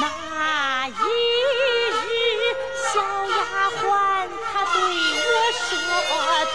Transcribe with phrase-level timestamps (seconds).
[0.00, 1.60] 那一日，
[2.92, 2.94] 小
[3.28, 3.34] 丫
[3.68, 3.80] 鬟
[4.50, 4.74] 她对
[5.28, 5.62] 我说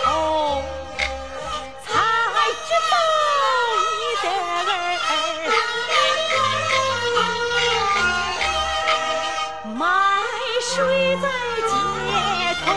[0.04, 0.06] 透，
[1.86, 1.88] 才
[2.66, 2.94] 知道
[3.94, 5.10] 你的儿
[9.76, 9.78] 埋
[10.62, 10.68] 睡
[11.22, 11.26] 在
[11.68, 11.72] 街
[12.66, 12.68] 头。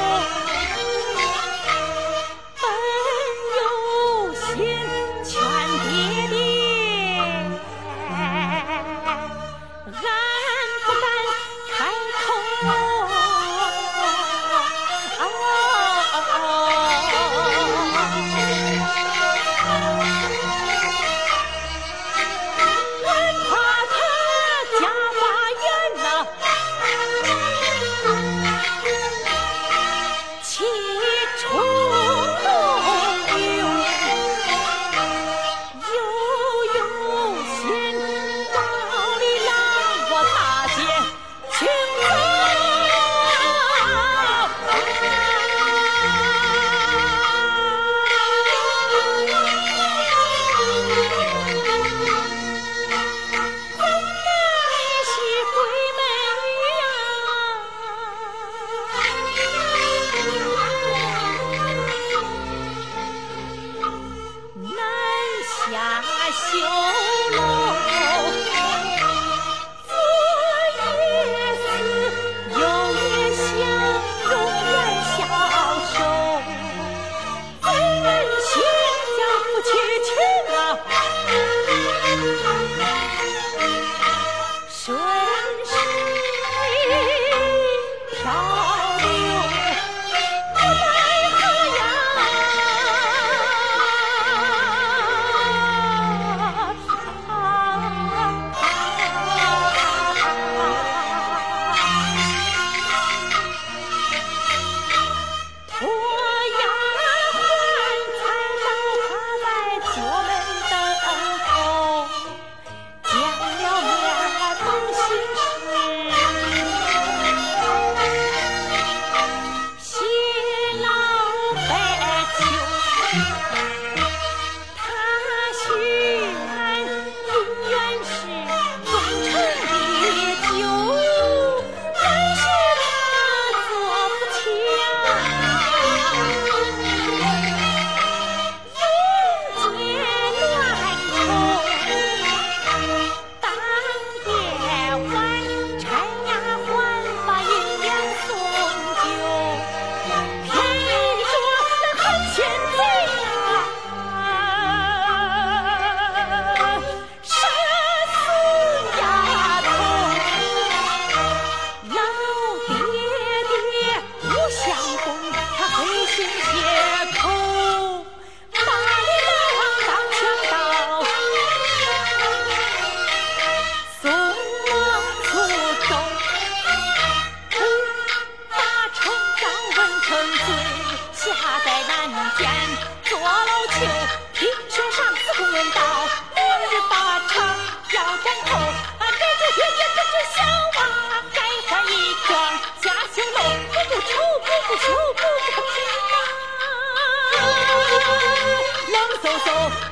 [199.45, 199.90] 走